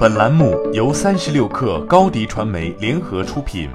[0.00, 3.68] 本栏目由三十六氪高低传媒联合出品。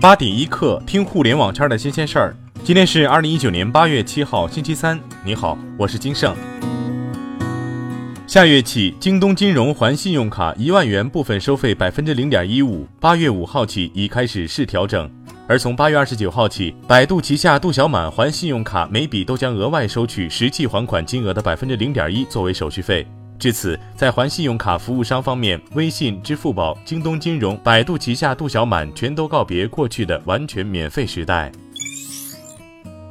[0.00, 2.36] 八点一刻，听互联网圈的新鲜事儿。
[2.62, 5.00] 今天是二零一九年八月七号，星期三。
[5.24, 6.32] 你好，我是金盛。
[8.24, 15.10] 下月起，京东金融还信用卡一万元部分收费百分之零点一五，八月五号起已开始试调整。
[15.50, 23.04] 而从八月二十九号起，百度旗下度小满还信用卡每笔都将额外收取实际还款金额的百分之零点一作为手续费。
[23.36, 31.50] 至此，在还信用卡服务商方面，微信、支付宝、京东金融、百度旗下度小满全都告别过去的完全免费时代。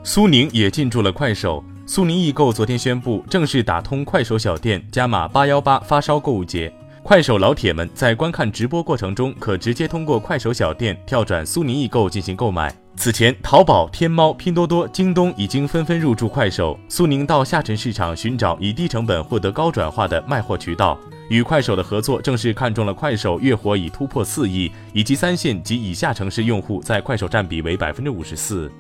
[0.06, 1.62] 苏宁也进驻了快手。
[1.86, 6.72] 苏宁易购昨天宣布正式打通快手小店，加码八幺八发烧购物节。
[7.10, 12.72] 快手老铁们在观看直播过程中，可直接通过快手小店跳转苏宁易购进行购买。
[12.96, 16.80] 此前，淘宝、天猫、拼多多、京东已经纷纷入驻快手。
[16.88, 21.00] 苏宁到下沉市场寻找以低成本获得高转化的卖货渠道，
[21.32, 28.72] 与快手的合作正是看中了快手月活已突破四亿，以及三线及以下城市用户在快手占比为百分之五十四。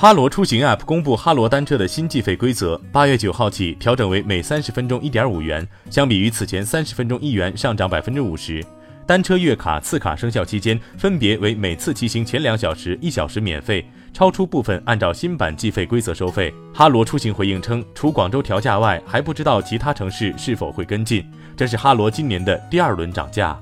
[0.00, 8.64] 哈罗出行 App 公布哈罗单车的新计费规则，八月九号起调整为每三十分钟一点五元，相比于此前三十分钟一元，上涨百分之五十。
[9.06, 16.50] 单车月卡、次卡生效期间分别为每次骑行前两小时一小时免费，超出部分按照新版计费规则收费。
[16.72, 21.22] 哈罗出行回应称，除广州调价外，还不知道其他城市是否会跟进。
[21.54, 23.60] 这是哈罗今年的第二轮涨价。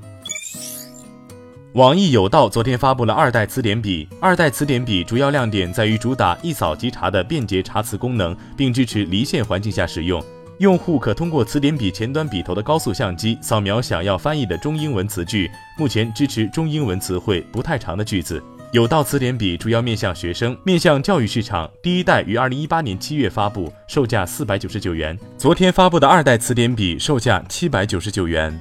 [1.73, 4.07] 网易有道昨天发布了二代词典笔。
[4.19, 10.23] 二代词典笔主要亮点在于主打一扫即查的便捷查词功能，并支持离线环境下使用。
[10.57, 18.43] 用户可通过词典笔前端笔头的高速相机扫描想要翻译的中英文词句，目前支持中英文词汇不太长的句子。
[18.71, 21.69] 有道词典笔主要面向学生，面向教育市场。
[21.83, 25.17] 第一代于二零一八年七月发布，售价四百九十九元。
[25.37, 28.59] 昨天发布的二代词典笔售价七百九十九元。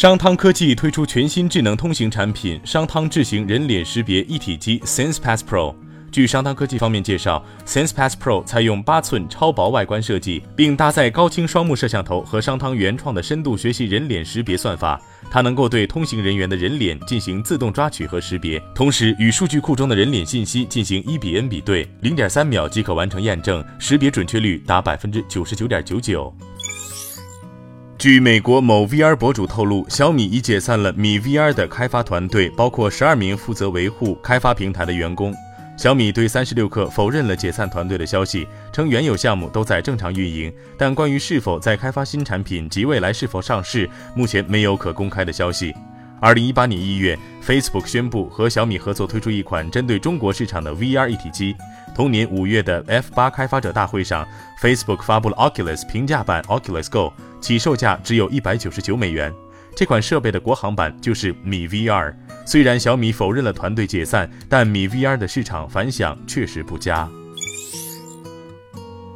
[0.00, 5.74] 商汤科技推出全新智能通行产品——商汤智行人脸识别一体机 SensePass Pro。
[6.10, 14.98] 据商汤科技方面介绍，SensePass Pro 采用八寸超薄外观设计，并搭载高清双目摄像头和商汤原创的深度学习人脸识别算法。
[15.30, 26.34] 它能够对通行人员的人脸进行自动抓取和识别，同时与数据库中的人脸信息进行一比 n 比对，零点三秒即可完成验证，识别准确率达百分之九十九点九九。
[28.00, 35.34] 据美国某 VR 博主透露，小米已解散了米 VR 的开发团队，包括十二名负责维护开发平台的员工。
[35.76, 45.74] 小米对三十六氪否认了解散团队的消息，称原有项目都在正常运营，但关于是否在开发新产品及未来是否上市，目前没有可公开的消息。
[46.22, 51.54] 二零一八年一月，Facebook 宣布和小米合作推出一款针对中国市场的 VR 一体机。
[52.00, 54.26] 同年五月的 F 八开发者大会上
[54.62, 57.12] ，Facebook 发布了 Oculus 平价版 Oculus Go，
[57.42, 59.30] 起售价只有一百九十九美元。
[59.76, 62.14] 这款设备的国行版就是米 VR。
[62.46, 67.06] 虽然小米否认了团队解散，但米 VR 的市场反响确实不佳。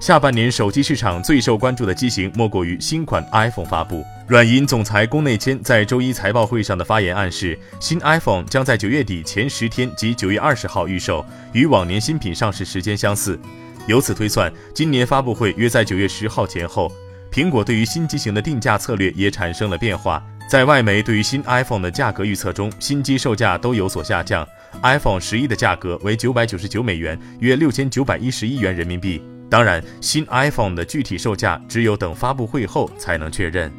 [0.05, 4.05] 下半年手机市场最受关注的机型莫过于新款 iPhone 发布。
[4.27, 13.41] 软银总裁宫内谦在周一财报会上的发言暗示，新 iPhone 将在九月底前十天及九月二十号预售，与往年新品上市时间相似。
[13.87, 16.93] 由此推算，今年发布会约在九月十号前后。
[17.33, 24.47] 苹果对于新机型的定价策略也产生了变化，在外媒对于新 iPhone 的价格预测中，新机售价都有所下降。
[24.83, 29.23] iPhone 十一的价格为九百九十九美元，约六千九百一十一元人民币。
[29.51, 33.71] 当然，新 iPhone 的具体售价只有等发布会后才能确认。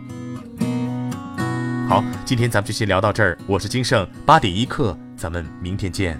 [1.89, 3.37] 好，今天咱们就先聊到这儿。
[3.45, 6.17] 我是金盛，八点一刻，咱们明天见。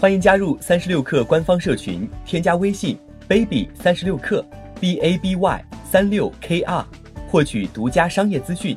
[0.00, 4.44] 欢迎加入三十六氪官方社群，添加微信 baby 三十六氪
[4.78, 6.84] b a b y 三六 k r，
[7.28, 8.76] 获取独家商业资讯。